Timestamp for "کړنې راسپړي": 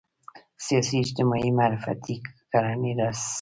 2.51-3.29